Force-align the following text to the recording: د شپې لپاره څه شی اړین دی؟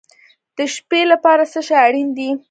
د 0.57 0.59
شپې 0.75 1.01
لپاره 1.11 1.43
څه 1.51 1.59
شی 1.67 1.75
اړین 1.85 2.07
دی؟ 2.17 2.29